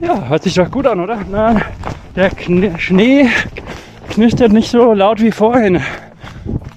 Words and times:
Ja, 0.00 0.28
hört 0.28 0.42
sich 0.42 0.54
doch 0.54 0.70
gut 0.70 0.86
an, 0.86 1.00
oder? 1.00 1.20
Na, 1.30 1.60
der 2.16 2.30
Kn 2.30 2.78
Schnee 2.78 3.28
knistert 4.10 4.52
nicht 4.52 4.70
so 4.70 4.92
laut 4.92 5.20
wie 5.20 5.30
vorhin. 5.30 5.80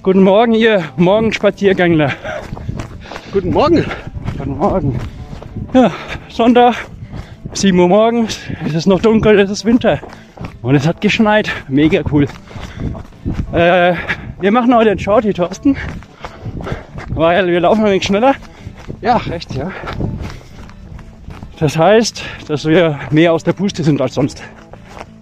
Guten 0.02 0.22
Morgen, 0.22 0.54
ihr 0.54 0.84
Morgenspaziergängler. 0.96 2.12
Guten 3.32 3.52
Morgen. 3.52 3.84
Guten 4.36 4.56
Morgen. 4.56 5.00
Ja, 5.74 5.90
Sonntag, 6.28 6.76
7 7.52 7.78
Uhr 7.78 7.88
morgens, 7.88 8.38
es 8.66 8.74
ist 8.74 8.86
noch 8.86 9.00
dunkel, 9.00 9.38
es 9.40 9.50
ist 9.50 9.64
Winter. 9.64 9.98
Und 10.62 10.76
es 10.76 10.86
hat 10.86 11.00
geschneit. 11.00 11.50
Mega 11.68 12.02
cool. 12.12 12.26
Äh, 13.52 13.94
wir 14.40 14.52
machen 14.52 14.74
heute 14.74 14.90
einen 14.90 15.00
Shorty, 15.00 15.32
Thorsten. 15.32 15.76
Weil 17.08 17.48
wir 17.48 17.60
laufen 17.60 17.80
ein 17.84 17.90
wenig 17.90 18.04
schneller. 18.04 18.34
Ja, 19.00 19.16
rechts, 19.16 19.54
ja. 19.54 19.70
Das 21.60 21.76
heißt, 21.76 22.22
dass 22.46 22.64
wir 22.66 22.98
mehr 23.10 23.32
aus 23.32 23.42
der 23.42 23.52
Puste 23.52 23.82
sind 23.82 24.00
als 24.00 24.14
sonst. 24.14 24.42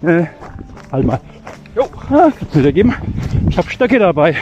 Äh, 0.03 0.25
halt 0.91 1.05
mal. 1.05 1.19
Jo, 1.75 1.85
ah, 2.11 2.31
kannst 2.37 2.55
wieder 2.55 2.71
geben. 2.71 2.93
Ich 3.49 3.57
habe 3.57 3.69
Stöcke 3.69 3.97
dabei. 3.97 4.35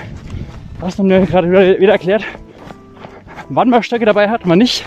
Hast 0.82 1.00
du 1.00 1.04
mir 1.04 1.26
gerade 1.26 1.50
wieder, 1.50 1.80
wieder 1.80 1.94
erklärt, 1.94 2.24
wann 3.50 3.70
man 3.70 3.82
Stöcke 3.82 4.06
dabei 4.06 4.30
hat, 4.30 4.46
man 4.46 4.58
nicht. 4.58 4.86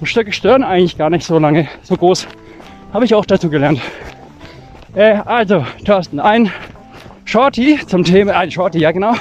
Und 0.00 0.06
Stöcke 0.06 0.32
stören 0.32 0.62
eigentlich 0.62 0.96
gar 0.96 1.10
nicht 1.10 1.26
so 1.26 1.38
lange, 1.38 1.68
so 1.82 1.96
groß. 1.96 2.26
Habe 2.92 3.04
ich 3.04 3.14
auch 3.14 3.26
dazu 3.26 3.50
gelernt. 3.50 3.80
Äh, 4.94 5.16
also, 5.26 5.66
Thorsten, 5.84 6.18
ein 6.20 6.50
Shorty 7.26 7.78
zum 7.86 8.02
Thema, 8.02 8.32
ein 8.32 8.50
Shorty, 8.50 8.78
ja 8.78 8.92
genau, 8.92 9.14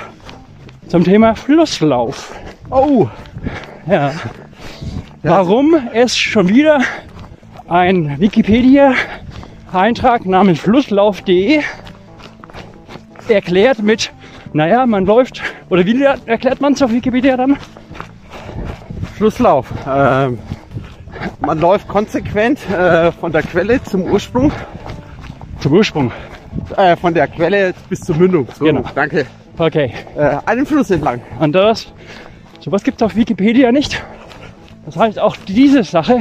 zum 0.87 1.03
Thema 1.03 1.35
Flusslauf. 1.35 2.33
Oh, 2.69 3.07
Ja. 3.87 4.13
Warum 5.23 5.75
es 5.91 6.15
schon 6.15 6.49
wieder 6.49 6.81
ein 7.67 8.19
Wikipedia-Eintrag 8.19 10.25
namens 10.25 10.59
flusslauf.de 10.59 11.61
erklärt 13.27 13.81
mit, 13.81 14.11
naja, 14.53 14.85
man 14.85 15.05
läuft, 15.05 15.41
oder 15.69 15.85
wie 15.85 16.01
erklärt 16.03 16.61
man 16.61 16.73
es 16.73 16.81
auf 16.81 16.91
Wikipedia 16.91 17.37
dann? 17.37 17.57
Flusslauf. 19.15 19.67
Ähm, 19.87 20.37
man 21.39 21.59
läuft 21.59 21.87
konsequent 21.87 22.59
äh, 22.69 23.11
von 23.13 23.31
der 23.31 23.41
Quelle 23.41 23.81
zum 23.83 24.03
Ursprung, 24.03 24.51
Zum 25.59 25.73
Ursprung. 25.73 26.11
äh, 26.77 26.95
von 26.95 27.13
der 27.13 27.27
Quelle 27.27 27.73
bis 27.89 28.01
zur 28.01 28.15
Mündung. 28.15 28.47
So, 28.57 28.65
Genau. 28.65 28.83
danke. 28.93 29.25
Okay. 29.57 29.91
Äh, 30.15 30.37
einen 30.45 30.65
Fluss 30.65 30.91
entlang. 30.91 31.21
Und 31.39 31.53
das, 31.53 31.91
sowas 32.59 32.83
gibt 32.83 33.01
es 33.01 33.05
auf 33.05 33.15
Wikipedia 33.15 33.71
nicht. 33.71 34.03
Das 34.85 34.97
heißt, 34.97 35.19
auch 35.19 35.35
diese 35.47 35.83
Sache 35.83 36.19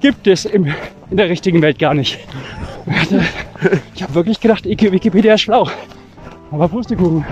gibt 0.00 0.26
es 0.26 0.44
im, 0.44 0.66
in 1.10 1.16
der 1.16 1.28
richtigen 1.28 1.60
Welt 1.62 1.78
gar 1.78 1.94
nicht. 1.94 2.18
Ich 3.94 4.02
habe 4.02 4.14
wirklich 4.14 4.40
gedacht, 4.40 4.64
Wiki- 4.64 4.90
Wikipedia 4.92 5.34
ist 5.34 5.42
schlau. 5.42 5.68
Aber 6.50 6.68
Pustekuchen. 6.68 7.24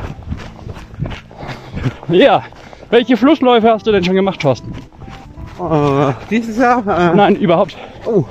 Ja, 2.09 2.43
welche 2.91 3.17
Flussläufe 3.17 3.71
hast 3.71 3.87
du 3.87 3.93
denn 3.93 4.05
schon 4.05 4.15
gemacht, 4.15 4.41
Thorsten? 4.41 4.73
Äh, 5.61 6.13
dieses 6.31 6.57
Jahr, 6.59 6.81
äh, 6.87 7.15
Nein, 7.15 7.37
überhaupt. 7.37 7.77
oh, 8.07 8.25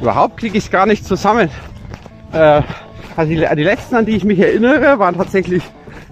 überhaupt 0.00 0.38
kriege 0.38 0.56
ich 0.58 0.64
es 0.64 0.70
gar 0.70 0.86
nicht 0.86 1.04
zusammen. 1.06 1.50
Äh, 2.32 2.62
also 3.16 3.30
die, 3.32 3.36
die 3.56 3.62
letzten, 3.62 3.94
an 3.96 4.06
die 4.06 4.16
ich 4.16 4.24
mich 4.24 4.38
erinnere, 4.38 4.98
waren 4.98 5.16
tatsächlich 5.16 5.62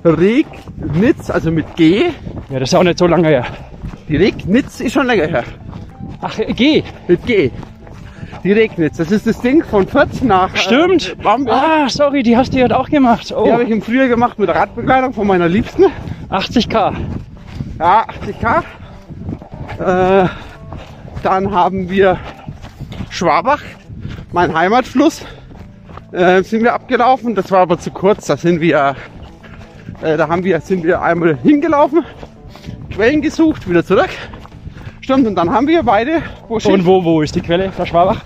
Regnitz, 0.05 1.31
also 1.31 1.51
mit 1.51 1.75
G. 1.77 2.05
Ja, 2.51 2.59
das 2.59 2.69
ist 2.69 2.73
ja 2.73 2.79
auch 2.81 2.85
nicht 2.85 2.99
so 2.99 3.07
lange 3.07 3.29
her. 3.29 3.47
Die 4.09 4.17
Regnitz 4.17 4.81
ist 4.81 4.93
schon 4.93 5.07
länger 5.07 5.27
her. 5.27 5.45
Ach, 6.23 6.39
äh, 6.39 6.53
geh. 6.53 6.83
Mit 7.09 7.27
G. 7.27 7.51
Die 8.45 8.53
Regnitz. 8.53 8.97
Das 8.97 9.11
ist 9.11 9.27
das 9.27 9.41
Ding 9.41 9.63
von 9.63 9.87
Fürth 9.87 10.23
nach 10.23 10.57
Stimmt. 10.57 11.11
Äh, 11.11 11.23
Bamberg. 11.23 11.57
Ah, 11.63 11.89
sorry, 11.89 12.23
die 12.23 12.37
hast 12.37 12.55
du 12.55 12.59
ja 12.59 12.71
auch 12.77 12.89
gemacht. 12.89 13.31
Die 13.31 13.35
Oh, 13.35 13.53
habe 13.53 13.65
ich 13.65 13.71
im 13.71 13.83
Frühjahr 13.83 14.09
gemacht 14.09 14.39
mit 14.39 14.49
Radbekleidung 14.49 15.13
von 15.13 15.27
meiner 15.27 15.49
Liebsten. 15.49 15.85
80k. 16.31 16.95
Ja, 17.79 18.07
80k. 18.25 18.63
Äh, 20.25 20.29
dann 21.23 21.53
haben 21.53 21.89
wir 21.91 22.19
Schwabach, 23.11 23.63
mein 24.33 24.55
Heimatfluss, 24.55 25.25
äh, 26.13 26.43
sind 26.43 26.63
wir 26.63 26.75
abgelaufen. 26.75 27.35
Das 27.35 27.51
war 27.51 27.61
aber 27.61 27.79
zu 27.79 27.91
kurz. 27.91 28.27
Da 28.27 28.37
sind 28.37 28.61
wir, 28.61 28.97
äh, 30.03 30.17
da 30.17 30.29
haben 30.29 30.43
wir, 30.45 30.61
sind 30.61 30.85
wir 30.85 31.01
einmal 31.03 31.37
hingelaufen, 31.43 32.05
Quellen 32.91 33.23
gesucht, 33.23 33.69
wieder 33.69 33.85
zurück. 33.85 34.11
Stimmt, 35.03 35.27
und 35.27 35.35
dann 35.35 35.51
haben 35.51 35.67
wir 35.67 35.83
beide 35.83 36.23
Busche 36.49 36.69
Und 36.69 36.87
wo, 36.87 37.05
wo 37.05 37.23
ist 37.23 37.35
die 37.35 37.41
Quelle? 37.41 37.71
Der 37.77 37.87
Schwabach? 37.87 38.23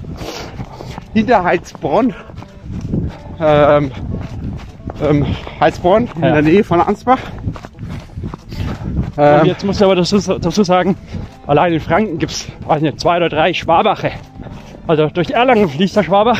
hinter 1.14 1.42
Heilsbronn. 1.42 2.12
Ähm, 3.40 3.90
ähm, 5.02 5.26
Heilsbronn, 5.58 6.08
in 6.16 6.22
Ja. 6.22 6.32
der 6.32 6.42
Nähe 6.42 6.62
von 6.62 6.78
Ansbach. 6.82 7.18
Und 9.16 9.24
Ähm, 9.24 9.46
jetzt 9.46 9.64
muss 9.64 9.76
ich 9.78 9.82
aber 9.82 9.96
dazu, 9.96 10.18
dazu 10.18 10.62
sagen, 10.62 10.94
allein 11.46 11.72
in 11.72 11.80
Franken 11.80 12.18
gibt 12.18 12.32
es, 12.32 12.46
zwei 12.98 13.16
oder 13.16 13.30
drei 13.30 13.54
Schwabache. 13.54 14.10
Also 14.86 15.06
durch 15.08 15.30
Erlangen 15.30 15.70
fließt 15.70 15.96
der 15.96 16.02
Schwabach. 16.02 16.38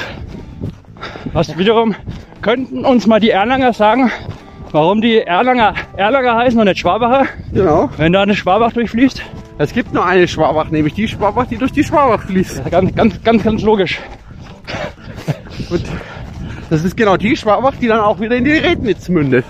Was 1.33 1.57
wiederum, 1.57 1.95
könnten 2.43 2.85
uns 2.85 3.07
mal 3.07 3.19
die 3.19 3.31
Erlanger 3.31 3.73
sagen, 3.73 4.11
warum 4.73 5.01
die 5.01 5.21
Erlanger 5.21 5.73
Erlanger 5.97 6.37
heißen 6.37 6.61
und 6.61 6.67
nicht 6.67 6.81
Schwabacher, 6.81 7.25
genau. 7.55 7.89
wenn 7.97 8.13
da 8.13 8.23
eine 8.23 8.35
Schwabach 8.35 8.73
durchfließt? 8.73 9.23
Es 9.59 9.73
gibt 9.73 9.93
nur 9.95 10.05
eine 10.05 10.29
Schwabach, 10.29 10.71
nämlich 10.71 10.95
die 10.95 11.09
Schwabach, 11.09 11.47
die 11.47 11.57
durch 11.57 11.73
die 11.73 11.83
Schwabach 11.85 12.23
fließt. 12.25 12.59
Ja, 12.65 12.69
Ganz, 12.69 12.95
ganz, 12.95 13.23
ganz, 13.23 13.43
ganz 13.43 13.63
logisch. 13.63 13.99
Und 15.71 15.83
das 16.69 16.85
ist 16.85 16.97
genau 16.97 17.17
die 17.17 17.37
Schwabach, 17.37 17.75
die 17.81 17.87
dann 17.87 18.01
auch 18.01 18.21
wieder 18.21 18.37
in 18.37 18.45
die 18.45 18.53
Rednitz 18.53 19.09
mündet. 19.09 19.45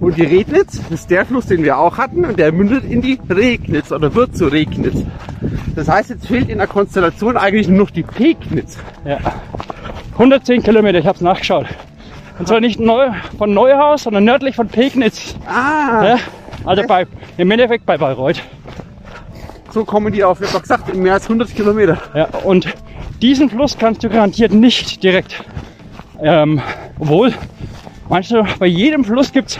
Und 0.00 0.16
die 0.16 0.24
Rednitz 0.24 0.80
ist 0.90 1.10
der 1.10 1.24
Fluss, 1.26 1.46
den 1.46 1.62
wir 1.62 1.78
auch 1.78 1.98
hatten, 1.98 2.24
und 2.24 2.38
der 2.38 2.52
mündet 2.52 2.84
in 2.84 3.02
die 3.02 3.18
Regnitz 3.28 3.92
oder 3.92 4.14
wird 4.14 4.36
zu 4.36 4.46
Regnitz. 4.46 5.02
Das 5.74 5.88
heißt, 5.88 6.10
jetzt 6.10 6.26
fehlt 6.26 6.48
in 6.48 6.58
der 6.58 6.66
Konstellation 6.66 7.36
eigentlich 7.36 7.68
nur 7.68 7.78
noch 7.80 7.90
die 7.90 8.02
Pegnitz. 8.02 8.78
Ja. 9.04 9.18
110 10.12 10.62
Kilometer, 10.62 10.98
ich 10.98 11.06
habe 11.06 11.16
es 11.16 11.22
nachgeschaut. 11.22 11.66
Und 12.38 12.48
zwar 12.48 12.60
nicht 12.60 12.78
neu, 12.80 13.08
von 13.38 13.52
Neuhaus, 13.54 14.02
sondern 14.02 14.24
nördlich 14.24 14.56
von 14.56 14.68
Pegnitz. 14.68 15.34
Ah, 15.46 16.04
Ja? 16.04 16.16
Also 16.64 16.82
bei, 16.86 17.06
im 17.36 17.50
Endeffekt 17.50 17.86
bei 17.86 17.96
Bayreuth. 17.96 18.42
So 19.76 19.84
kommen 19.84 20.10
die 20.10 20.24
auf, 20.24 20.38
doch 20.40 20.62
gesagt, 20.62 20.94
mehr 20.96 21.12
als 21.12 21.24
100 21.24 21.54
Kilometer. 21.54 21.98
Ja, 22.14 22.28
und 22.44 22.66
diesen 23.20 23.50
Fluss 23.50 23.76
kannst 23.76 24.02
du 24.02 24.08
garantiert 24.08 24.50
nicht 24.50 25.02
direkt. 25.02 25.44
Ähm, 26.18 26.62
obwohl, 26.98 27.34
meinst 28.08 28.30
du, 28.30 28.42
bei 28.58 28.64
jedem 28.68 29.04
Fluss 29.04 29.32
gibt's 29.32 29.58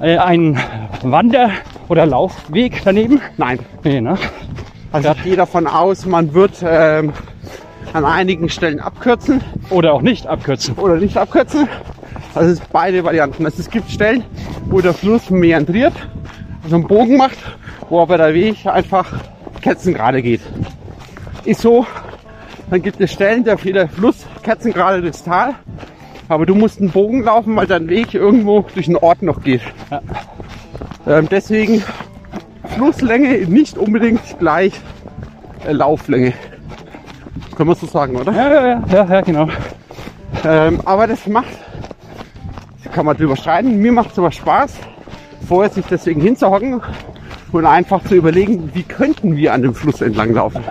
äh, 0.00 0.16
einen 0.16 0.58
Wander- 1.02 1.50
oder 1.90 2.06
Laufweg 2.06 2.80
daneben? 2.86 3.20
Nein, 3.36 3.58
Nee, 3.84 4.00
ne? 4.00 4.16
also 4.92 5.10
ich 5.10 5.24
gehe 5.24 5.36
davon 5.36 5.66
aus, 5.66 6.06
man 6.06 6.32
wird 6.32 6.64
ähm, 6.66 7.12
an 7.92 8.06
einigen 8.06 8.48
Stellen 8.48 8.80
abkürzen 8.80 9.42
Oder 9.68 9.92
auch 9.92 10.00
nicht 10.00 10.26
abkürzen. 10.26 10.74
oder 10.76 10.96
nicht 10.96 11.18
abkürzen. 11.18 11.68
Also 12.34 12.50
es 12.52 12.60
ist 12.60 12.72
beide 12.72 13.04
Varianten. 13.04 13.44
Also 13.44 13.60
es 13.60 13.68
gibt 13.68 13.90
Stellen, 13.90 14.24
wo 14.70 14.80
der 14.80 14.94
Fluss 14.94 15.28
meandriert, 15.28 15.92
also 16.64 16.76
einen 16.76 16.86
Bogen 16.88 17.18
macht, 17.18 17.36
wo 17.88 18.00
aber 18.00 18.18
der 18.18 18.34
Weg 18.34 18.66
einfach 18.66 19.12
kerzengerade 19.60 20.22
geht. 20.22 20.40
Ist 21.44 21.60
so. 21.60 21.86
Dann 22.70 22.82
gibt 22.82 23.00
es 23.00 23.12
Stellen, 23.12 23.44
da 23.44 23.56
fährt 23.56 23.76
der 23.76 23.88
Fluss 23.88 24.26
kerzengerade 24.42 25.00
durchs 25.00 25.24
Tal, 25.24 25.54
aber 26.28 26.44
du 26.44 26.54
musst 26.54 26.80
einen 26.80 26.90
Bogen 26.90 27.22
laufen, 27.22 27.56
weil 27.56 27.66
dein 27.66 27.88
Weg 27.88 28.12
irgendwo 28.12 28.66
durch 28.74 28.86
einen 28.88 28.96
Ort 28.96 29.22
noch 29.22 29.42
geht. 29.42 29.62
Ja. 29.90 30.02
Ähm, 31.06 31.28
deswegen 31.30 31.82
Flusslänge 32.64 33.46
nicht 33.46 33.78
unbedingt 33.78 34.38
gleich 34.38 34.74
äh, 35.66 35.72
Lauflänge. 35.72 36.34
Können 37.56 37.70
wir 37.70 37.74
so 37.74 37.86
sagen, 37.86 38.16
oder? 38.16 38.32
Ja, 38.32 38.52
ja, 38.52 38.66
ja, 38.66 38.82
ja, 38.92 39.04
ja 39.04 39.20
genau. 39.22 39.48
Ähm, 40.44 40.82
aber 40.84 41.06
das 41.06 41.26
macht, 41.26 41.48
kann 42.92 43.06
man 43.06 43.16
drüber 43.16 43.36
streiten, 43.36 43.78
mir 43.78 43.92
macht 43.92 44.12
es 44.12 44.18
aber 44.18 44.30
Spaß, 44.30 44.74
vorher 45.48 45.70
sich 45.70 45.86
deswegen 45.86 46.20
hinzuhocken 46.20 46.82
und 47.52 47.66
einfach 47.66 48.04
zu 48.04 48.14
überlegen, 48.14 48.70
wie 48.74 48.82
könnten 48.82 49.36
wir 49.36 49.52
an 49.52 49.62
dem 49.62 49.74
Fluss 49.74 50.00
entlang 50.00 50.32
laufen. 50.34 50.62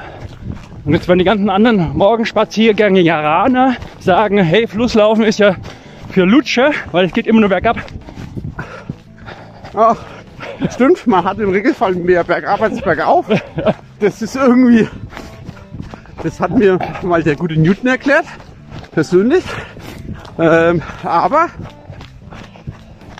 Und 0.85 0.93
jetzt 0.93 1.07
werden 1.07 1.19
die 1.19 1.25
ganzen 1.25 1.49
anderen 1.49 1.97
Morgenspaziergänge 1.97 3.01
Jaraner 3.01 3.75
sagen, 3.99 4.37
hey, 4.37 4.67
Flusslaufen 4.67 5.23
ist 5.23 5.39
ja 5.39 5.55
für 6.09 6.23
Lutscher, 6.23 6.71
weil 6.91 7.05
es 7.05 7.13
geht 7.13 7.27
immer 7.27 7.41
nur 7.41 7.49
bergab. 7.49 7.77
Ach, 9.73 9.97
stimmt, 10.71 11.05
man 11.05 11.23
hat 11.25 11.39
im 11.39 11.49
Regelfall 11.49 11.93
mehr 11.93 12.23
bergab 12.23 12.61
als 12.61 12.81
bergauf. 12.81 13.25
Das 13.99 14.21
ist 14.21 14.35
irgendwie, 14.35 14.87
das 16.23 16.39
hat 16.39 16.51
mir 16.51 16.79
mal 17.01 17.23
der 17.23 17.35
gute 17.35 17.59
Newton 17.59 17.87
erklärt, 17.87 18.25
persönlich. 18.91 19.43
Ähm, 20.39 20.81
aber 21.03 21.47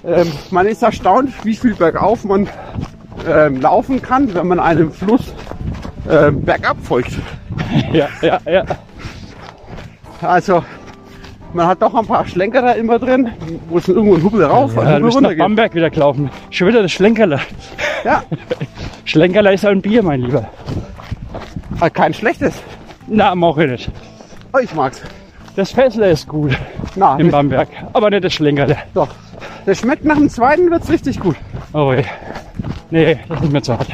ähm, 0.06 0.32
man 0.52 0.68
ist 0.68 0.84
erstaunt, 0.84 1.34
wie 1.44 1.56
viel 1.56 1.76
bergauf 1.76 2.24
man 2.24 2.48
ähm, 3.30 3.62
laufen 3.62 4.02
kann, 4.02 4.34
wenn 4.34 4.48
man 4.48 4.60
einem 4.60 4.92
Fluss 4.92 5.34
ähm, 6.10 6.42
bergab 6.44 6.78
folgt. 6.84 7.12
Ja, 7.92 8.08
ja, 8.22 8.40
ja. 8.50 8.64
Also, 10.22 10.64
man 11.54 11.68
hat 11.68 11.82
doch 11.82 11.94
ein 11.96 12.06
paar 12.06 12.26
Schlenkerer 12.28 12.76
immer 12.76 12.98
drin, 13.00 13.30
wo 13.70 13.78
es 13.78 13.88
irgendwo 13.88 14.16
ein 14.16 14.24
Hubbel 14.24 14.44
rauf 14.46 14.76
Ja, 14.76 14.82
du 14.82 14.86
Hubbel 14.86 15.00
nach 15.08 15.16
runter 15.16 15.30
geht. 15.30 15.38
Bamberg 15.40 15.76
wieder 15.76 15.90
gelaufen. 15.90 16.30
Schon 16.50 16.68
wieder 16.70 16.82
das 16.82 16.92
Schlenkerler. 16.92 17.40
Ja, 18.06 18.24
Schlenkerler 19.06 19.52
ist 19.54 19.66
ein 19.66 19.82
Bier, 19.82 20.02
mein 20.04 20.22
Lieber. 20.22 20.48
aber 21.78 21.90
kein 21.90 22.14
schlechtes. 22.14 22.62
Na, 23.08 23.36
mach 23.36 23.58
ich 23.58 23.70
nicht. 23.70 23.92
Oh, 24.54 24.60
ich 24.60 24.74
mag's. 24.74 25.02
Das 25.56 25.72
Fessler 25.72 26.10
ist 26.12 26.28
gut 26.28 26.56
Na, 26.96 27.18
in 27.18 27.32
Bamberg, 27.32 27.68
aber 27.94 28.10
nicht 28.12 28.24
das 28.24 28.34
Schlenkerler. 28.34 28.78
doch. 28.94 29.10
Das 29.66 29.80
schmeckt 29.80 30.06
nach 30.06 30.16
dem 30.16 30.30
zweiten, 30.30 30.70
wird's 30.72 30.90
richtig 30.90 31.20
gut. 31.20 31.36
Oh 31.74 31.92
weh. 31.92 32.04
Nee, 32.90 33.18
das 33.28 33.38
ist 33.38 33.42
nicht 33.44 33.52
mehr 33.54 33.64
zu 33.64 33.74
hart. 33.78 33.88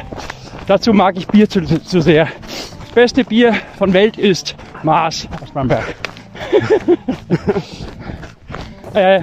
Dazu 0.66 0.92
mag 0.92 1.16
ich 1.16 1.26
Bier 1.26 1.48
zu, 1.48 1.62
zu 1.62 2.00
sehr. 2.00 2.28
Das 2.80 2.90
beste 2.94 3.24
Bier 3.24 3.54
von 3.76 3.92
Welt 3.92 4.16
ist 4.16 4.54
Maß 4.82 5.28
aus 5.42 5.50
Bamberg. 5.50 5.94
äh, 8.94 9.20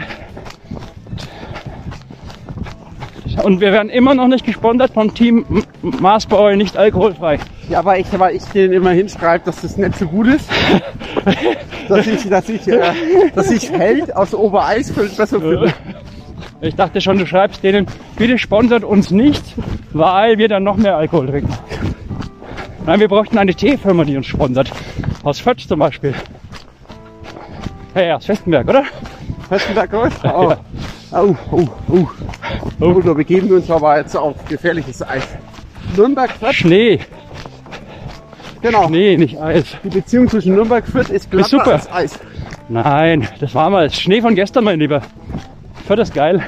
und 3.44 3.62
wir 3.62 3.72
werden 3.72 3.90
immer 3.90 4.14
noch 4.14 4.28
nicht 4.28 4.46
gesponsert 4.46 4.94
vom 4.94 5.14
Team 5.14 5.46
M- 5.50 5.64
Maß 6.00 6.26
bei 6.28 6.38
euch 6.38 6.58
nicht 6.58 6.78
alkoholfrei. 6.78 7.40
Ja, 7.70 7.80
aber 7.80 7.98
ich, 7.98 8.06
weil 8.20 8.36
ich 8.36 8.44
denen 8.46 8.74
immer 8.74 8.92
hinschreibe, 8.92 9.46
dass 9.46 9.62
das 9.62 9.78
nicht 9.78 9.98
so 9.98 10.06
gut 10.06 10.28
ist. 10.28 10.50
dass 11.88 12.06
ich, 12.08 12.30
dass 12.30 12.50
ich, 12.50 12.68
äh, 12.68 12.82
dass 13.34 13.50
ich 13.50 13.72
Held 13.72 14.16
aus 14.16 14.34
Obereisfeld 14.34 15.16
besser 15.16 15.40
finde. 15.40 15.74
Ich 16.62 16.76
dachte 16.76 17.02
schon, 17.02 17.18
du 17.18 17.26
schreibst 17.26 17.64
denen, 17.64 17.88
bitte 18.18 18.38
sponsert 18.38 18.84
uns 18.84 19.10
nicht, 19.10 19.44
weil 19.94 20.38
wir 20.38 20.48
dann 20.48 20.64
noch 20.64 20.78
mehr 20.78 20.96
Alkohol 20.96 21.28
trinken. 21.28 21.54
Nein, 22.86 23.00
wir 23.00 23.08
bräuchten 23.08 23.38
eine 23.38 23.54
Teefirma, 23.54 24.04
die 24.04 24.16
uns 24.18 24.28
sponsert. 24.28 24.72
Aus 25.24 25.40
Fötsch 25.40 25.68
zum 25.68 25.80
Beispiel. 25.80 26.14
Ja, 27.94 28.02
ja, 28.04 28.16
aus 28.16 28.26
Festenberg, 28.26 28.70
oder? 28.70 28.86
Festenberg 29.50 29.92
Golf? 29.92 30.18
Oh. 30.24 30.54
Oh, 31.12 31.36
oh, 31.52 31.68
oh. 31.90 32.08
Oh, 32.80 33.02
da 33.02 33.12
begeben 33.12 33.50
wir 33.50 33.58
uns 33.58 33.70
aber 33.70 33.98
jetzt 33.98 34.16
auf 34.16 34.46
gefährliches 34.46 35.02
Eis. 35.06 35.28
Nürnberg 35.98 36.32
Fürth, 36.32 36.54
Schnee. 36.56 37.02
genau. 38.62 38.88
Schnee, 38.88 39.18
nicht 39.18 39.38
Eis. 39.42 39.66
Die 39.84 39.90
Beziehung 39.90 40.30
zwischen 40.30 40.56
Nürnberg 40.56 40.88
Fürth 40.88 41.10
ist 41.10 41.30
glatter 41.30 41.50
super. 41.50 41.74
als 41.74 41.92
Eis. 41.92 42.20
Nein, 42.70 43.28
das 43.42 43.54
war 43.54 43.70
mal 43.70 43.90
Schnee 43.92 44.22
von 44.22 44.36
gestern, 44.36 44.64
mein 44.64 44.80
Lieber. 44.80 45.02
Fürth 45.86 46.00
ist 46.00 46.14
geil. 46.14 46.42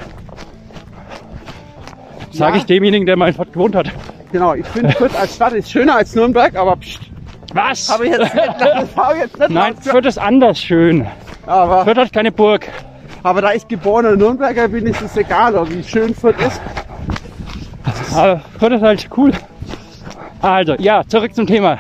Sag 2.32 2.52
Ja. 2.54 2.58
ich 2.58 2.66
demjenigen, 2.66 3.06
der 3.06 3.16
mal 3.16 3.28
in 3.28 3.34
Fürth 3.34 3.52
gewohnt 3.54 3.76
hat. 3.76 3.92
Genau, 4.32 4.54
ich 4.56 4.66
finde 4.66 4.92
Fürth 4.94 5.16
als 5.20 5.36
Stadt 5.36 5.54
ist 5.54 5.70
schöner 5.72 5.96
als 5.98 6.16
Nürnberg, 6.16 6.56
aber 6.56 6.76
pst, 6.78 7.00
Was? 7.54 7.90
habe 7.90 8.06
ich 8.06 8.12
jetzt 8.12 8.34
nicht, 8.34 8.48
das 8.60 8.96
habe 8.98 9.14
ich 9.16 9.22
jetzt 9.22 9.38
nicht 9.40 9.50
Nein, 9.52 9.76
Fürth 9.78 10.06
ist 10.06 10.18
anders 10.18 10.60
schön. 10.60 11.06
aber, 11.46 11.84
Fürth 11.86 11.98
hat 11.98 12.14
keine 12.14 12.32
Burg. 12.32 12.68
aber 13.22 13.42
da 13.42 13.54
ich 13.54 13.68
geborener 13.68 14.16
Nürnberger 14.16 14.68
bin, 14.68 14.88
ist 14.88 15.02
es 15.02 15.16
egal, 15.18 15.54
wie 15.70 15.84
schön 15.84 16.16
Fürth 16.16 16.40
ist. 16.42 16.62
Aber 18.16 18.42
Fürth 18.60 18.74
ist 18.74 18.82
halt 18.82 19.10
cool. 19.18 19.32
Also, 20.42 20.76
ja, 20.80 21.04
zurück 21.08 21.34
zum 21.36 21.46
Thema. 21.48 21.78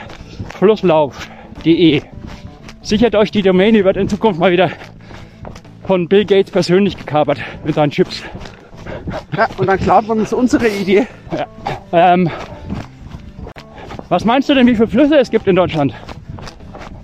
Flusslauf.de. 0.59 2.01
Sichert 2.81 3.15
euch 3.15 3.31
die 3.31 3.41
Domain, 3.41 3.73
die 3.73 3.83
wird 3.83 3.97
in 3.97 4.07
Zukunft 4.09 4.39
mal 4.39 4.51
wieder 4.51 4.69
von 5.85 6.07
Bill 6.07 6.25
Gates 6.25 6.51
persönlich 6.51 6.97
gekapert 6.97 7.39
mit 7.63 7.75
seinen 7.75 7.91
Chips. 7.91 8.23
Ja, 9.35 9.47
und 9.57 9.67
dann 9.67 9.79
klaut 9.79 10.07
man 10.07 10.19
uns 10.19 10.33
unsere 10.33 10.67
Idee. 10.67 11.07
Ähm, 11.91 12.29
was 14.09 14.25
meinst 14.25 14.49
du 14.49 14.53
denn, 14.53 14.67
wie 14.67 14.75
viele 14.75 14.87
Flüsse 14.87 15.17
es 15.17 15.29
gibt 15.29 15.47
in 15.47 15.55
Deutschland? 15.55 15.93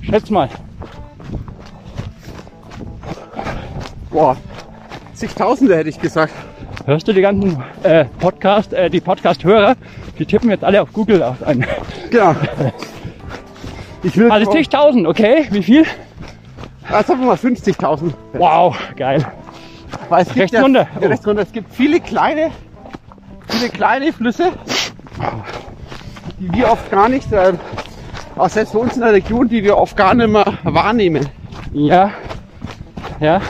Schätz 0.02 0.30
mal. 0.30 0.50
Boah, 4.10 4.36
zigtausende 5.14 5.76
hätte 5.78 5.90
ich 5.90 6.00
gesagt. 6.00 6.34
Hörst 6.86 7.08
du 7.08 7.14
die 7.14 7.22
ganzen 7.22 7.62
äh, 7.84 8.06
Podcast, 8.20 8.74
äh, 8.74 8.90
die 8.90 9.00
Podcast-Hörer? 9.00 9.76
Die 10.18 10.26
tippen 10.26 10.50
jetzt 10.50 10.64
alle 10.64 10.82
auf 10.82 10.92
Google 10.92 11.22
auf 11.22 11.44
ein. 11.44 11.66
Genau. 12.10 12.36
Ich 14.02 14.18
will 14.18 14.32
Also 14.32 14.52
zigtausend, 14.52 15.06
okay? 15.06 15.48
Wie 15.52 15.62
viel? 15.62 15.86
Ah, 16.92 17.04
sagen 17.04 17.20
wir 17.22 17.28
mal 17.28 17.36
50.000. 17.36 18.14
Wow, 18.34 18.76
geil. 18.96 19.26
Weil 20.10 20.22
es 20.24 20.28
gibt 20.30 20.40
Rechts 20.40 20.62
runter. 20.62 20.88
Ja, 21.02 21.08
rechts 21.08 21.28
runter. 21.28 21.42
Es 21.44 21.52
gibt 21.52 21.74
viele 21.74 22.00
kleine, 22.00 22.52
viele 23.48 23.70
kleine 23.70 24.12
Flüsse, 24.14 24.52
die 26.40 26.52
wir 26.54 26.72
oft 26.72 26.90
gar 26.92 27.10
nicht, 27.10 27.32
äh, 27.32 27.54
auch 28.36 28.50
selbst 28.50 28.74
bei 28.74 28.80
uns 28.80 28.96
in 28.96 29.02
der 29.02 29.14
Region, 29.14 29.48
die 29.50 29.64
wir 29.64 29.78
oft 29.78 29.96
gar 29.98 30.14
nicht 30.14 30.30
mehr 30.30 30.46
wahrnehmen. 30.64 31.28
Ja. 31.74 32.12
Ja. 33.20 33.42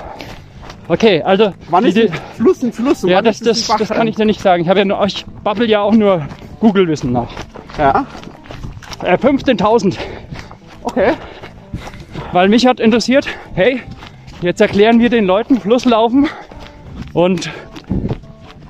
Okay, 0.87 1.21
also. 1.21 1.53
Wann 1.69 1.85
ist 1.85 1.95
diese- 1.95 2.11
ein 2.11 2.19
Fluss 2.35 2.63
ein 2.63 2.73
Fluss? 2.73 3.03
ja, 3.03 3.21
das, 3.21 3.39
das, 3.39 3.67
das 3.67 3.89
kann 3.89 4.07
ich 4.07 4.15
dir 4.15 4.25
nicht 4.25 4.41
sagen. 4.41 4.63
Ich 4.63 4.69
habe 4.69 4.79
ja 4.79 4.85
nur, 4.85 5.05
ich 5.05 5.25
babbel 5.43 5.69
ja 5.69 5.81
auch 5.81 5.93
nur 5.93 6.25
Google-Wissen 6.59 7.11
nach. 7.11 7.29
Ja, 7.77 8.05
Äh, 9.03 9.17
15.000. 9.17 9.97
okay. 10.83 11.13
Weil 12.31 12.47
mich 12.47 12.65
hat 12.67 12.79
interessiert, 12.79 13.27
hey, 13.55 13.81
jetzt 14.41 14.61
erklären 14.61 14.99
wir 14.99 15.09
den 15.09 15.25
Leuten 15.25 15.59
Flusslaufen 15.59 16.27
und 17.13 17.49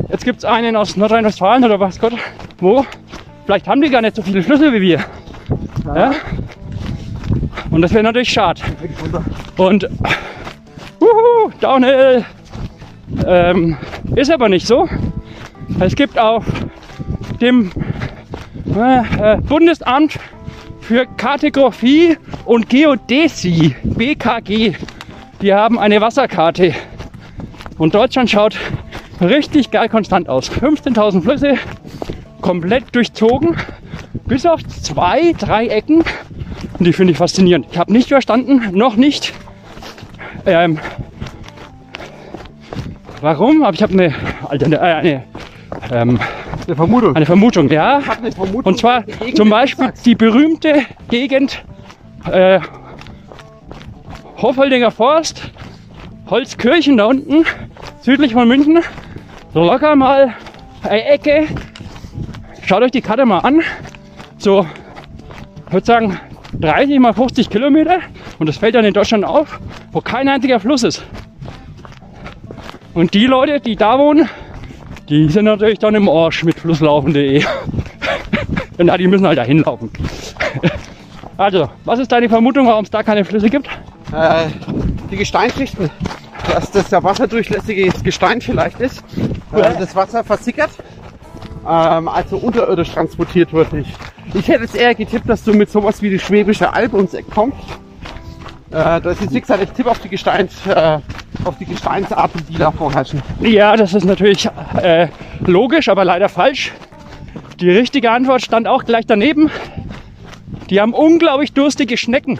jetzt 0.09 0.23
gibt 0.23 0.39
es 0.39 0.45
einen 0.45 0.75
aus 0.75 0.95
Nordrhein-Westfalen 0.95 1.63
oder 1.65 1.79
was 1.79 1.99
Gott, 1.99 2.13
wo, 2.59 2.85
vielleicht 3.45 3.67
haben 3.67 3.81
die 3.81 3.89
gar 3.89 4.01
nicht 4.01 4.15
so 4.15 4.21
viele 4.21 4.41
Flüsse 4.41 4.71
wie 4.71 4.81
wir. 4.81 4.99
Ja? 5.93 6.11
Und 7.69 7.81
das 7.81 7.93
wäre 7.93 8.03
natürlich 8.03 8.29
schade. 8.29 8.61
Und 9.57 9.87
wuhu, 10.99 11.51
Downhill 11.59 12.25
ähm, 13.25 13.77
ist 14.15 14.31
aber 14.31 14.49
nicht 14.49 14.65
so. 14.65 14.87
Es 15.79 15.95
gibt 15.95 16.17
auf 16.17 16.45
dem 17.41 17.71
äh, 18.75 19.33
äh, 19.33 19.37
Bundesamt 19.41 20.19
für 20.89 21.05
Kartografie 21.05 22.17
und 22.45 22.67
Geodäsie, 22.67 23.75
BKG, 23.83 24.73
die 25.39 25.53
haben 25.53 25.77
eine 25.77 26.01
Wasserkarte. 26.01 26.73
Und 27.77 27.93
Deutschland 27.93 28.31
schaut 28.31 28.57
richtig 29.21 29.69
geil 29.69 29.87
konstant 29.87 30.27
aus. 30.27 30.49
15.000 30.49 31.21
Flüsse, 31.21 31.57
komplett 32.41 32.85
durchzogen, 32.95 33.55
bis 34.25 34.47
auf 34.47 34.65
zwei, 34.65 35.33
drei 35.37 35.67
Ecken. 35.67 36.03
Und 36.79 36.85
die 36.87 36.93
finde 36.93 37.11
ich 37.11 37.19
faszinierend. 37.19 37.67
Ich 37.71 37.77
habe 37.77 37.93
nicht 37.93 38.07
verstanden, 38.09 38.75
noch 38.75 38.95
nicht, 38.95 39.31
ähm, 40.47 40.79
warum, 43.21 43.61
aber 43.61 43.75
ich 43.75 43.83
habe 43.83 43.93
eine, 43.93 44.15
Altern- 44.49 44.73
äh, 44.73 44.77
eine, 44.79 45.23
ähm, 45.91 46.19
Eine 46.65 46.75
Vermutung. 46.75 47.15
eine 47.15 47.25
Vermutung, 47.25 47.69
ja. 47.69 47.97
Eine 47.97 48.31
Vermutung. 48.31 48.63
Und 48.63 48.77
zwar 48.79 49.03
zum 49.35 49.49
Beispiel 49.49 49.91
die 50.05 50.15
berühmte 50.15 50.83
Gegend 51.09 51.63
äh, 52.31 52.59
Hofholdinger 54.37 54.91
Forst, 54.91 55.51
Holzkirchen 56.29 56.97
da 56.97 57.05
unten, 57.05 57.45
südlich 58.01 58.33
von 58.33 58.47
München. 58.47 58.79
So 59.53 59.63
locker 59.63 59.95
mal 59.95 60.33
eine 60.83 61.05
Ecke. 61.05 61.47
Schaut 62.61 62.83
euch 62.83 62.91
die 62.91 63.01
Karte 63.01 63.25
mal 63.25 63.39
an. 63.39 63.61
So, 64.37 64.65
ich 65.67 65.73
würde 65.73 65.85
sagen 65.85 66.19
30 66.59 66.99
mal 66.99 67.13
50 67.13 67.49
Kilometer. 67.49 67.99
Und 68.37 68.47
das 68.47 68.57
fällt 68.57 68.75
dann 68.75 68.85
in 68.85 68.93
Deutschland 68.93 69.25
auf, 69.25 69.59
wo 69.91 70.01
kein 70.01 70.27
einziger 70.27 70.59
Fluss 70.59 70.83
ist. 70.83 71.03
Und 72.93 73.13
die 73.13 73.25
Leute, 73.25 73.59
die 73.59 73.75
da 73.75 73.97
wohnen, 73.99 74.29
die 75.09 75.29
sind 75.29 75.45
natürlich 75.45 75.79
dann 75.79 75.95
im 75.95 76.07
Arsch 76.07 76.43
mit 76.43 76.59
flusslaufen.de. 76.59 77.43
Na, 78.77 78.97
die 78.97 79.07
müssen 79.07 79.27
halt 79.27 79.37
dahin 79.37 79.59
laufen. 79.59 79.91
Also, 81.37 81.69
was 81.85 81.99
ist 81.99 82.11
deine 82.11 82.27
Vermutung, 82.27 82.67
warum 82.67 82.83
es 82.83 82.91
da 82.91 83.01
keine 83.01 83.23
Flüsse 83.23 83.49
gibt? 83.49 83.69
Äh, 84.11 84.47
die 85.09 85.15
Gesteinsschichten. 85.15 85.89
Dass 86.51 86.69
das 86.69 86.89
der 86.89 87.01
wasserdurchlässige 87.01 87.89
Gestein 88.03 88.41
vielleicht 88.41 88.81
ist. 88.81 89.01
Äh, 89.53 89.73
das 89.79 89.95
Wasser 89.95 90.25
versickert. 90.25 90.71
Ähm, 91.65 92.09
also 92.09 92.35
unterirdisch 92.35 92.91
transportiert 92.91 93.53
wird. 93.53 93.71
Ich, 93.71 93.87
ich 94.33 94.49
hätte 94.49 94.63
jetzt 94.63 94.75
eher 94.75 94.93
getippt, 94.93 95.29
dass 95.29 95.41
du 95.45 95.53
mit 95.53 95.71
sowas 95.71 96.01
wie 96.01 96.09
die 96.09 96.19
Schwäbische 96.19 96.73
Alb 96.73 96.93
ums 96.93 97.13
Eck 97.13 97.29
kommst. 97.33 97.57
Äh, 98.71 98.99
das 98.99 99.21
ist 99.21 99.33
gesagt, 99.33 99.63
ich 99.63 99.69
tippe 99.69 99.91
auf 99.91 99.99
die 99.99 100.09
Gesteins, 100.09 100.53
äh, 100.67 100.99
auf 101.45 101.57
die 101.57 101.65
Gesteinsarten, 101.65 102.41
die 102.49 102.57
da 102.57 102.71
vorherrschen. 102.71 103.21
Ja, 103.41 103.75
das 103.75 103.93
ist 103.93 104.05
natürlich 104.05 104.47
äh, 104.81 105.07
logisch, 105.45 105.89
aber 105.89 106.05
leider 106.05 106.29
falsch. 106.29 106.71
Die 107.59 107.69
richtige 107.71 108.11
Antwort 108.11 108.41
stand 108.41 108.67
auch 108.67 108.85
gleich 108.85 109.05
daneben. 109.05 109.49
Die 110.69 110.79
haben 110.79 110.93
unglaublich 110.93 111.53
durstige 111.53 111.97
Schnecken. 111.97 112.39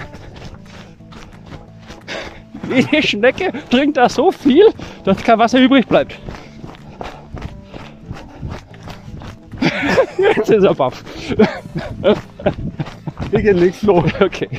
Jede 2.70 3.02
Schnecke 3.06 3.52
trinkt 3.70 3.98
da 3.98 4.08
so 4.10 4.32
viel, 4.32 4.66
dass 5.04 5.18
kein 5.24 5.40
Wasser 5.40 5.60
übrig 5.60 5.88
bleibt. 5.88 6.18
Jetzt 10.36 10.50
ist 10.50 10.64
er 10.64 10.74
baff. 10.76 11.04
Hier 13.32 13.42
geht 13.42 13.56
nichts 13.58 13.82
los. 13.84 14.06
Okay. 14.20 14.50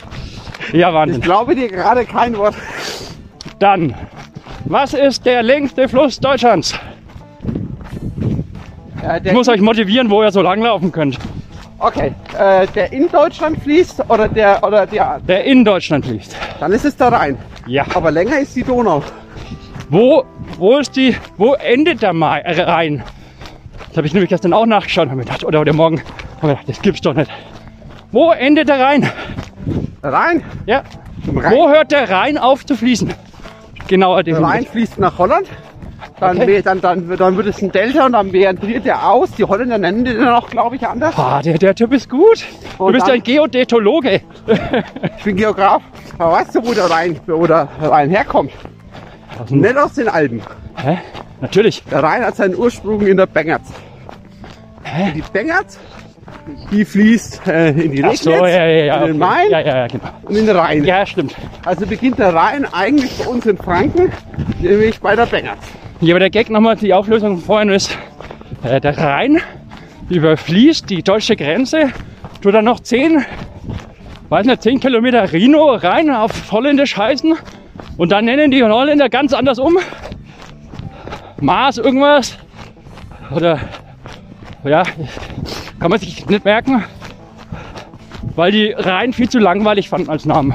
Ja, 0.73 0.89
Ich 0.89 0.95
Wahnsinn. 0.95 1.21
glaube 1.21 1.55
dir 1.55 1.69
gerade 1.69 2.05
kein 2.05 2.37
Wort. 2.37 2.55
Dann, 3.59 3.95
was 4.71 4.95
ist 4.95 5.27
der 5.27 5.43
längste 5.43 5.89
Fluss 5.89 6.19
Deutschlands? 6.21 6.75
Äh, 9.03 9.21
Ich 9.25 9.33
muss 9.33 9.49
euch 9.49 9.61
motivieren, 9.61 10.11
wo 10.11 10.23
ihr 10.23 10.31
so 10.31 10.43
langlaufen 10.43 10.93
könnt. 10.93 11.19
okay, 11.79 12.15
äh, 12.39 12.67
der 12.69 12.93
in 12.93 13.09
Deutschland 13.09 13.63
fließt 13.63 14.05
oder 14.09 14.29
der 14.29 14.63
oder 14.63 14.87
der. 14.87 15.21
Der 15.27 15.45
in 15.45 15.65
Deutschland 15.65 16.07
fließt. 16.07 16.37
Dann 16.61 16.73
ist 16.73 16.85
es 16.85 16.97
der 16.97 17.13
Rhein. 17.13 17.37
Ja. 17.67 17.85
Aber 17.95 18.11
länger 18.11 18.39
ist 18.39 18.55
die 18.55 18.63
Donau. 18.63 19.03
Wo, 19.89 20.25
wo 20.59 20.79
ist 20.79 20.95
die, 20.95 21.17
wo 21.37 21.55
endet 21.55 22.03
der 22.03 22.11
äh, 22.13 22.63
Rhein? 22.63 23.03
Das 23.89 23.97
habe 23.97 24.07
ich 24.07 24.13
nämlich 24.13 24.31
gestern 24.31 24.53
auch 24.53 24.67
nachgeschaut 24.67 25.09
und 25.09 25.17
mir 25.17 25.25
gedacht, 25.25 25.45
oder 25.45 25.59
heute 25.59 25.73
Morgen, 25.73 26.01
habe 26.37 26.47
mir 26.47 26.53
gedacht, 26.53 26.69
das 26.69 26.81
gibt's 26.81 27.01
doch 27.01 27.15
nicht. 27.15 27.31
Wo 28.13 28.31
endet 28.31 28.69
der 28.69 28.79
Rhein? 28.79 29.11
Der 30.03 30.13
Rhein. 30.13 30.45
Ja. 30.67 30.83
Rhein. 31.35 31.53
Wo 31.53 31.69
hört 31.69 31.91
der 31.91 32.09
Rhein 32.09 32.39
auf 32.39 32.65
zu 32.65 32.77
fließen? 32.77 33.13
Genauer 33.91 34.23
Der 34.23 34.41
Rhein 34.41 34.65
fließt 34.67 34.99
nach 35.01 35.19
Holland. 35.19 35.49
Dann, 36.21 36.37
Okay. 36.37 36.47
wär- 36.47 36.63
dann, 36.63 36.81
dann, 36.81 37.17
dann 37.17 37.37
wird 37.37 37.49
es 37.49 37.61
ein 37.61 37.73
Delta 37.73 38.07
und 38.07 38.13
dann 38.13 38.31
meandriert 38.31 38.85
der 38.85 39.05
aus. 39.11 39.33
Die 39.33 39.43
Holländer 39.45 39.79
nennen 39.79 40.05
den 40.05 40.19
dann 40.21 40.29
auch, 40.29 40.49
glaube 40.49 40.77
ich, 40.77 40.87
anders. 40.87 41.15
Ah, 41.19 41.43
der, 41.43 41.59
der 41.59 41.75
Typ 41.75 41.93
ist 41.93 42.09
gut. 42.09 42.45
Du 42.79 42.85
Und 42.85 42.93
bist 42.93 43.07
dann- 43.09 43.15
ein 43.17 43.23
Geodätologe. 43.25 44.21
Ich 45.19 45.25
bin 45.25 45.35
Geograf. 45.37 45.83
Aber 46.19 46.33
weißt 46.35 46.55
du, 46.55 46.65
wo 46.65 46.73
der 46.73 46.89
Rhein, 46.89 47.19
wo 47.27 47.45
der 47.49 47.67
Rhein 47.83 48.11
herkommt? 48.11 48.53
Aus 49.43 49.49
dem- 49.49 49.61
Nicht 49.61 49.77
aus 49.77 49.95
den 49.95 50.09
Alpen. 50.09 50.41
Hä? 50.77 50.99
Natürlich. 51.41 51.83
Der 51.91 52.03
Rhein 52.03 52.23
hat 52.25 52.37
seinen 52.37 52.55
Ursprung 52.55 53.01
in 53.07 53.17
der 53.17 53.27
Bengerz. 53.27 53.73
Hä? 54.85 55.11
Die 55.15 55.23
Bengerz, 55.33 55.79
die 56.71 56.85
fließt 56.85 57.47
äh, 57.47 57.71
in 57.71 57.93
die 57.93 58.01
Regnitz, 58.01 58.23
so, 58.23 58.31
ja, 58.31 58.47
ja, 58.49 58.67
ja. 58.67 58.95
in 59.05 59.07
den 59.15 59.23
okay. 59.23 59.35
Main 59.35 59.51
Ja, 59.51 59.61
ja, 59.61 59.77
ja, 59.79 59.87
genau. 59.87 60.05
und 60.23 60.37
in 60.37 60.47
den 60.47 60.57
Rhein. 60.57 60.85
Ja, 60.85 61.07
stimmt. 61.07 61.35
Also 61.65 61.87
beginnt 61.87 62.19
der 62.19 62.35
Rhein 62.35 62.65
eigentlich 62.73 63.13
bei 63.19 63.27
uns 63.27 63.47
in 63.47 63.57
Franken, 63.57 64.13
nämlich 64.61 65.01
bei 65.01 65.17
der 65.17 65.27
Bengerz. 65.27 65.59
Hier 66.01 66.15
aber 66.15 66.21
der 66.21 66.31
Gag 66.31 66.51
nochmal, 66.51 66.77
die 66.77 66.95
Auflösung 66.95 67.39
vorhin 67.39 67.69
ist, 67.71 67.97
äh, 68.63 68.81
der 68.81 68.97
Rhein 68.97 69.41
überfließt 70.09 70.89
die 70.91 71.03
deutsche 71.03 71.37
Grenze, 71.37 71.93
tut 72.43 72.55
dann 72.55 72.65
noch 72.65 72.81
10, 72.81 73.25
weiß 74.29 74.47
nicht, 74.47 74.63
10 74.63 74.81
Kilometer 74.81 75.33
Rhino 75.33 75.75
rein 75.75 76.11
auf 76.11 76.51
Holländisch 76.51 76.97
heißen 76.97 77.37
und 77.97 78.11
dann 78.11 78.25
nennen 78.25 78.51
die 78.51 78.63
Holländer 78.63 79.09
ganz 79.09 79.33
anders 79.33 79.59
um. 79.59 79.79
Maß 81.41 81.79
irgendwas 81.79 82.37
oder 83.35 83.61
ja, 84.65 84.83
kann 85.81 85.91
man 85.91 85.99
sich 85.99 86.27
nicht 86.27 86.45
merken, 86.45 86.85
weil 88.37 88.53
die 88.53 88.73
Rhein 88.77 89.13
viel 89.13 89.29
zu 89.29 89.39
langweilig 89.39 89.89
fanden 89.89 90.11
als 90.11 90.25
Namen. 90.27 90.55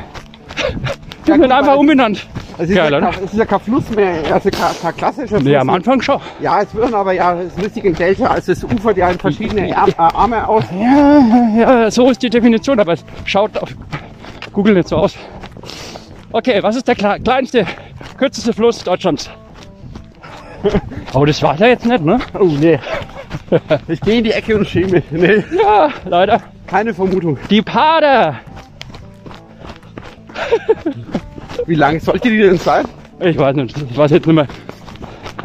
Die 1.25 1.29
Ja, 1.29 1.33
haben 1.33 1.41
den 1.41 1.51
einfach 1.51 1.75
umbenannt. 1.75 2.27
Es 2.57 2.69
ist, 2.69 2.75
ja, 2.77 2.89
kein- 2.89 3.03
es 3.25 3.33
ist 3.33 3.37
ja 3.37 3.45
kein 3.45 3.59
Fluss 3.59 3.89
mehr, 3.89 4.13
also 4.33 4.49
kein, 4.49 4.61
kein 4.81 4.95
klassischer 4.95 5.27
Fluss. 5.27 5.43
Nee, 5.43 5.57
am 5.57 5.69
Anfang 5.69 6.01
schon. 6.01 6.21
Ja, 6.39 6.61
es 6.61 6.73
wird 6.73 6.93
aber 6.93 7.11
ja, 7.11 7.33
es 7.41 7.57
ist 7.57 7.75
ein 7.83 7.93
Delta, 7.95 8.27
also 8.27 8.51
es 8.53 8.63
ufert 8.63 8.95
ja 8.95 9.09
in 9.09 9.19
verschiedene 9.19 9.69
äh, 9.69 9.73
Arme 9.97 10.47
aus. 10.47 10.63
Ja, 10.79 11.21
ja, 11.57 11.91
so 11.91 12.09
ist 12.09 12.23
die 12.23 12.29
Definition, 12.29 12.79
aber 12.79 12.93
es 12.93 13.03
schaut 13.25 13.57
auf 13.57 13.69
Google 14.53 14.75
nicht 14.75 14.87
so 14.87 14.95
aus. 14.97 15.15
Okay, 16.31 16.63
was 16.63 16.77
ist 16.77 16.87
der 16.87 16.95
kle- 16.95 17.21
kleinste, 17.21 17.65
kürzeste 18.17 18.53
Fluss 18.53 18.83
Deutschlands? 18.83 19.29
Oh, 21.13 21.23
das 21.25 21.41
war 21.43 21.55
der 21.55 21.69
jetzt 21.69 21.85
nicht, 21.85 22.03
ne? 22.03 22.19
Oh 22.39 22.45
nee. 22.45 22.79
Ich 23.87 24.01
gehe 24.01 24.17
in 24.19 24.23
die 24.23 24.31
Ecke 24.31 24.57
und 24.57 24.67
schäme. 24.67 25.01
Nee, 25.11 25.43
Ja, 25.63 25.89
leider. 26.05 26.41
keine 26.67 26.93
Vermutung. 26.93 27.37
Die 27.49 27.61
Pader. 27.61 28.35
Wie 31.65 31.75
lang 31.75 31.99
sollte 31.99 32.29
die 32.29 32.37
denn 32.39 32.57
sein? 32.57 32.85
Ich 33.19 33.37
weiß 33.37 33.55
nicht, 33.55 33.75
ich 33.89 33.97
weiß 33.97 34.11
jetzt 34.11 34.27
nicht 34.27 34.35
mehr. 34.35 34.47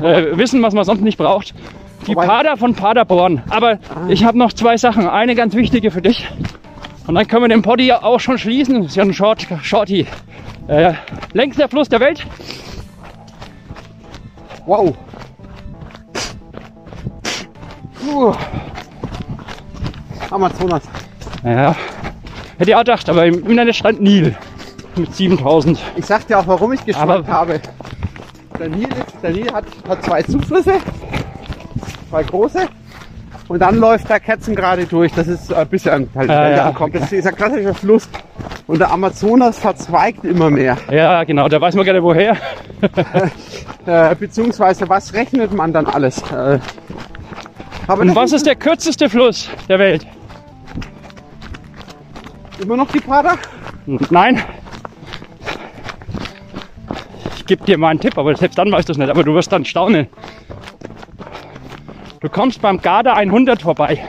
Äh, 0.03 0.37
wissen, 0.37 0.63
was 0.63 0.75
man 0.75 0.85
sonst 0.85 1.03
nicht 1.03 1.19
braucht. 1.19 1.55
Die 2.07 2.15
Wobei- 2.17 2.27
Pader 2.27 2.57
von 2.57 2.75
Paderborn. 2.75 3.43
Aber 3.51 3.79
ich 4.09 4.25
habe 4.25 4.37
noch 4.39 4.53
zwei 4.53 4.77
Sachen. 4.77 5.07
Eine 5.09 5.35
ganz 5.35 5.55
wichtige 5.55 5.91
für 5.91 6.03
dich. 6.03 6.27
Und 7.07 7.15
dann 7.15 7.27
können 7.29 7.45
wir 7.45 7.49
den 7.49 7.63
Poddy 7.63 7.93
auch 7.93 8.19
schon 8.21 8.39
schließen. 8.39 8.77
Das 8.83 8.87
ist 8.93 8.97
ja 8.97 9.03
ein 9.05 9.13
Short, 9.13 9.47
Shorty. 9.63 10.07
Äh, 10.69 10.95
längster 11.33 11.69
Fluss 11.69 11.89
der 11.89 12.01
Welt. 12.01 12.25
Wow. 14.67 14.95
Uh. 18.07 18.33
Amazonas. 20.31 20.83
Ja, 21.45 21.75
hätte 22.59 22.71
ich 22.71 22.75
auch 22.75 22.81
gedacht, 22.81 23.09
aber 23.09 23.27
im 23.27 23.47
Internet 23.49 23.75
stand 23.77 24.01
Nil 24.01 24.35
mit 24.97 25.15
7000. 25.15 25.79
Ich 25.97 26.07
sag 26.07 26.27
dir 26.27 26.39
auch, 26.39 26.47
warum 26.47 26.73
ich 26.73 26.85
geschmeckt 26.85 27.09
Aber- 27.11 27.27
habe. 27.27 27.61
Der 28.59 28.69
Nil, 28.69 28.89
ist, 28.89 29.17
der 29.23 29.31
Nil 29.31 29.51
hat, 29.53 29.65
hat 29.89 30.05
zwei 30.05 30.23
Zuflüsse, 30.23 30.75
zwei 32.11 32.23
große. 32.25 32.69
Und 33.49 33.59
dann 33.61 33.77
läuft 33.77 34.09
der 34.09 34.21
Kerzen 34.21 34.55
gerade 34.55 34.85
durch. 34.85 35.13
Das 35.13 35.27
ist 35.27 35.53
ein 35.53 35.67
bisschen 35.67 36.09
halt, 36.15 36.31
Ah, 36.31 36.51
ja. 36.51 36.67
ankommt. 36.67 36.95
Das 36.95 37.11
ist 37.11 37.27
ein 37.27 37.35
klassischer 37.35 37.75
Fluss. 37.75 38.09
Und 38.67 38.79
der 38.79 38.93
Amazonas 38.93 39.59
verzweigt 39.59 40.25
immer 40.25 40.51
mehr. 40.51 40.77
Ja, 40.91 41.25
genau, 41.25 41.49
da 41.49 41.61
weiß 41.61 41.75
man 41.75 41.85
gerne 41.85 42.03
woher. 42.03 42.37
Äh, 43.87 44.15
beziehungsweise, 44.15 44.87
was 44.91 45.15
rechnet 45.15 45.55
man 45.55 45.73
dann 45.73 45.87
alles? 45.87 46.23
Aber 47.91 48.03
Und 48.03 48.15
was 48.15 48.31
ist 48.31 48.47
der 48.47 48.55
kürzeste 48.55 49.11
Fluss 49.11 49.51
der 49.69 49.81
Welt? 49.81 50.07
immer 52.63 52.77
noch 52.77 52.89
die 52.93 53.01
Pader? 53.01 53.37
Nein. 54.11 54.41
Ich 57.35 57.47
gebe 57.47 57.65
dir 57.65 57.79
mal 57.79 57.89
einen 57.89 57.99
Tipp, 57.99 58.17
aber 58.17 58.37
selbst 58.37 58.57
dann 58.59 58.71
weißt 58.71 58.89
du 58.89 58.93
es 58.93 58.99
nicht, 58.99 59.11
aber 59.11 59.25
du 59.25 59.35
wirst 59.35 59.51
dann 59.51 59.65
staunen. 59.65 60.07
Du 62.21 62.29
kommst 62.29 62.63
beim 62.63 62.81
Garda 62.81 63.15
100 63.15 63.61
vorbei. 63.63 64.07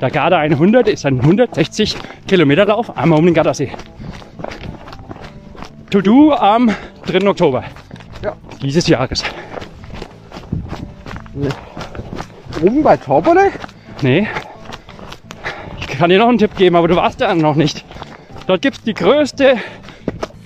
Der 0.00 0.10
Garda 0.10 0.38
100 0.38 0.86
ist 0.86 1.04
ein 1.06 1.20
160 1.20 1.96
Kilometer 2.28 2.66
Lauf 2.66 2.96
einmal 2.96 3.18
um 3.18 3.24
den 3.24 3.34
Gardasee. 3.34 3.72
To 5.90 6.00
do 6.00 6.34
am 6.34 6.70
3. 7.06 7.26
Oktober 7.26 7.64
Ja. 8.22 8.36
dieses 8.62 8.86
Jahres. 8.86 9.24
Oben 12.62 12.82
bei 12.82 12.96
Torbole? 12.96 13.50
Nee. 14.02 14.26
Ich 15.80 15.86
kann 15.88 16.10
dir 16.10 16.18
noch 16.18 16.28
einen 16.28 16.38
Tipp 16.38 16.56
geben, 16.56 16.76
aber 16.76 16.88
du 16.88 16.96
warst 16.96 17.20
da 17.20 17.34
noch 17.34 17.54
nicht. 17.54 17.84
Dort 18.46 18.62
gibt 18.62 18.78
es 18.78 18.82
die 18.84 18.94
größte 18.94 19.56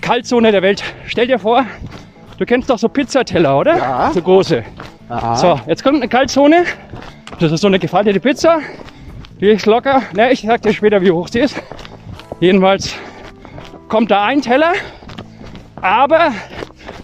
Kaltzone 0.01 0.53
der 0.53 0.63
Welt. 0.63 0.83
Stell 1.07 1.27
dir 1.27 1.39
vor, 1.39 1.65
du 2.39 2.47
kennst 2.47 2.71
doch 2.71 2.79
so 2.79 2.89
Pizzateller, 2.89 3.59
oder? 3.59 3.77
Ja. 3.77 4.11
So 4.13 4.23
große. 4.23 4.65
Aha. 5.09 5.37
So, 5.37 5.61
jetzt 5.67 5.83
kommt 5.83 5.97
eine 5.97 6.09
Kaltzone. 6.09 6.65
Das 7.39 7.53
ist 7.53 7.61
so 7.61 7.67
eine 7.67 7.79
gefaltete 7.79 8.21
Pizza. 8.21 8.61
Die 9.41 9.49
ist 9.49 9.67
locker. 9.67 10.03
Ne, 10.15 10.33
ich 10.33 10.43
sag 10.43 10.63
dir 10.63 10.73
später, 10.73 11.01
wie 11.03 11.11
hoch 11.11 11.29
sie 11.29 11.41
ist. 11.41 11.61
Jedenfalls 12.41 12.95
kommt 13.89 14.11
da 14.11 14.25
ein 14.25 14.43
Teller, 14.43 14.73
aber 15.81 16.33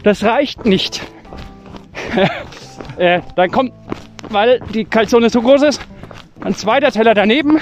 das 0.02 0.22
reicht 0.24 0.64
nicht. 0.66 1.02
äh, 2.98 3.20
dann 3.34 3.50
kommt, 3.50 3.72
weil 4.30 4.60
die 4.74 4.84
Kaltzone 4.84 5.30
so 5.30 5.42
groß 5.42 5.62
ist, 5.62 5.80
ein 6.42 6.54
zweiter 6.54 6.90
Teller 6.90 7.14
daneben. 7.14 7.58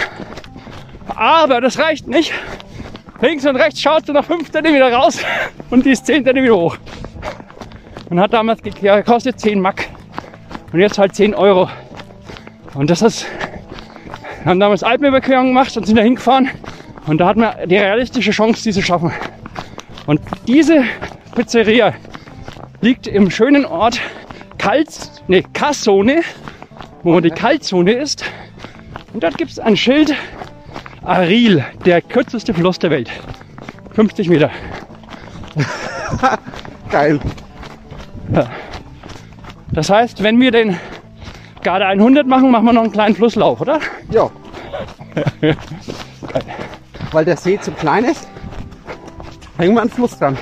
Aber 1.15 1.61
das 1.61 1.79
reicht 1.79 2.09
nicht. 2.09 2.33
Links 3.21 3.47
und 3.47 3.57
rechts 3.57 3.81
schaut 3.81 4.09
du 4.09 4.13
noch 4.13 4.25
5 4.25 4.51
cm 4.51 4.83
raus 4.95 5.21
und 5.71 5.85
die 5.87 5.91
ist 5.91 6.07
10 6.07 6.25
cm 6.25 6.51
hoch. 6.51 6.77
Und 8.11 8.21
hat 8.21 8.33
damals 8.33 8.63
ge- 8.63 8.73
gekostet 8.73 9.41
10 9.41 9.61
Mack. 9.61 9.89
Und 10.73 10.81
jetzt 10.81 10.99
halt 10.99 11.15
10 11.15 11.35
Euro. 11.35 11.69
Und 12.75 12.91
das 12.91 13.03
ist, 13.03 13.27
wir 14.43 14.51
haben 14.51 14.61
damals 14.61 14.83
Alpenüberquerung 14.83 15.49
gemacht 15.49 15.77
und 15.77 15.87
sind 15.87 15.97
da 15.97 16.03
hingefahren. 16.03 16.51
Und 17.07 17.19
da 17.19 17.27
hatten 17.27 17.41
wir 17.41 17.67
die 17.67 17.77
realistische 17.77 18.33
Chance, 18.33 18.63
die 18.65 18.73
zu 18.73 18.83
schaffen. 18.83 19.13
Und 20.07 20.21
diese 20.47 20.85
Pizzeria 21.35 21.95
liegt 22.81 23.07
im 23.07 23.31
schönen 23.31 23.65
Ort 23.65 24.01
Kalt, 24.65 25.11
nee, 25.29 25.45
Kassone, 25.53 26.23
wo 27.03 27.21
die 27.21 27.29
Kaltzone 27.29 27.93
ist. 27.93 28.25
Und 29.13 29.23
dort 29.23 29.37
gibt 29.37 29.51
es 29.51 29.59
ein 29.59 29.77
Schild, 29.77 30.15
Aril, 31.03 31.63
der 31.85 32.01
kürzeste 32.01 32.55
Fluss 32.55 32.79
der 32.79 32.89
Welt. 32.89 33.11
50 33.93 34.31
Meter. 34.31 34.51
Geil. 36.91 37.21
Das 39.73 39.91
heißt, 39.91 40.23
wenn 40.23 40.41
wir 40.41 40.51
den 40.51 40.79
Garde 41.63 41.85
100 41.85 42.27
machen, 42.27 42.51
machen 42.51 42.65
wir 42.65 42.73
noch 42.73 42.85
einen 42.85 42.93
kleinen 42.93 43.15
Flusslauf, 43.15 43.61
oder? 43.61 43.81
Ja. 44.09 44.31
Weil 47.13 47.27
der 47.27 47.37
See 47.37 47.61
zu 47.61 47.71
klein 47.73 48.07
ist, 48.07 48.27
hängen 49.59 49.75
wir 49.75 49.83
an 49.83 49.89
den 49.89 49.95
Fluss 49.95 50.19
dran. 50.19 50.39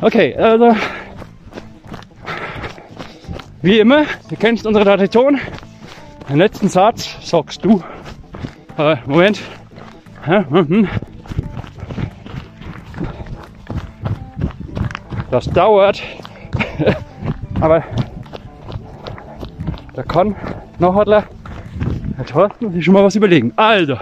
Okay, 0.00 0.34
also 0.36 0.74
wie 3.62 3.78
immer, 3.78 4.04
du 4.28 4.36
kennst 4.36 4.66
unsere 4.66 4.84
Tradition. 4.84 5.38
Den 6.28 6.36
letzten 6.36 6.68
Satz 6.68 7.16
sagst 7.22 7.64
du. 7.64 7.82
Äh, 8.76 8.96
Moment, 9.06 9.40
mhm. 10.26 10.88
Das 15.30 15.46
dauert. 15.50 16.02
Aber 17.60 17.82
da 19.94 20.02
kann 20.02 20.36
noch 20.78 20.96
Adler, 20.96 21.24
der 22.16 22.26
Thorsten 22.26 22.72
sich 22.72 22.84
schon 22.84 22.94
mal 22.94 23.04
was 23.04 23.16
überlegen. 23.16 23.52
Also, 23.56 23.96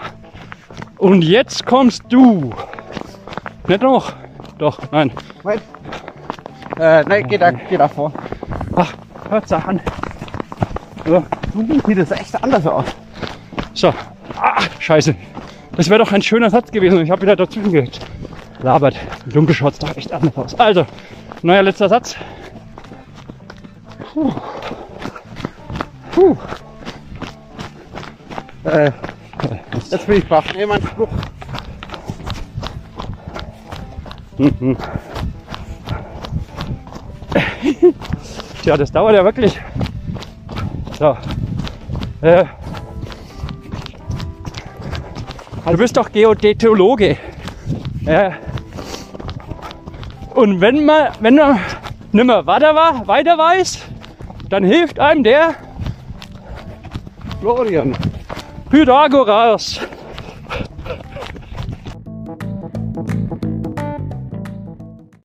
und 0.98 1.22
jetzt 1.22 1.64
kommst 1.64 2.02
du. 2.08 2.50
Nicht 3.66 3.82
noch? 3.82 4.12
Doch, 4.58 4.78
nein. 4.92 5.10
Moment. 5.42 5.62
Äh, 6.78 7.02
nein, 7.04 7.26
geh 7.26 7.38
da, 7.38 7.50
geh 7.50 7.76
da 7.76 7.88
vor. 7.88 8.12
Ach, 9.26 9.30
hört's 9.30 9.52
an. 9.52 9.80
So, 11.04 11.24
Sieht 11.86 11.98
das 11.98 12.10
echt 12.12 12.42
anders 12.42 12.66
aus. 12.66 12.84
so. 13.74 13.92
Ah, 14.36 14.62
scheiße. 14.78 15.14
Das 15.76 15.88
wäre 15.88 15.98
doch 15.98 16.12
ein 16.12 16.22
schöner 16.22 16.50
Satz 16.50 16.70
gewesen. 16.70 17.00
Ich 17.00 17.10
habe 17.10 17.22
wieder 17.22 17.36
dazwischen 17.36 17.90
gelabert. 18.60 18.96
Dunkel 19.26 19.54
schaut's 19.54 19.78
doch 19.78 19.96
echt 19.96 20.12
anders 20.12 20.36
aus. 20.36 20.54
Also, 20.60 20.86
neuer 21.42 21.62
letzter 21.62 21.88
Satz. 21.88 22.16
Puh. 26.12 26.36
Äh, 28.64 28.90
jetzt 29.90 30.06
bin 30.06 30.18
ich 30.18 30.28
baff. 30.28 30.46
Nee, 30.54 30.66
mein 30.66 30.82
Spruch. 30.82 31.08
Tja, 38.66 38.76
das 38.76 38.90
dauert 38.90 39.14
ja 39.14 39.22
wirklich. 39.22 39.56
So. 40.98 41.16
Äh, 42.20 42.46
du 45.66 45.76
bist 45.76 45.96
doch 45.96 46.10
Geodätologe. 46.10 47.16
Ja. 48.04 48.32
Und 50.34 50.60
wenn 50.60 50.84
man, 50.84 51.12
wenn 51.20 51.36
man 51.36 51.60
nicht 52.10 52.24
mehr 52.26 52.44
weiter, 52.44 52.74
wa- 52.74 53.02
weiter 53.06 53.38
weiß, 53.38 53.82
dann 54.48 54.64
hilft 54.64 54.98
einem 54.98 55.22
der 55.22 55.54
Florian. 57.40 57.96
Pythagoras. 58.68 59.78